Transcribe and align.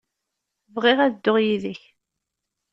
Bɣiɣ 0.73 0.99
ad 1.01 1.11
dduɣ 1.15 1.37
yid-k. 1.45 1.81